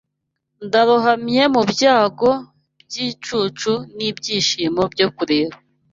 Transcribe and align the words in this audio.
Ndarohamye 0.65 1.43
mubyago 1.53 2.31
byicucu 2.87 3.71
nibyishimo 3.95 4.81
byo 4.93 5.07
kureba 5.15 5.55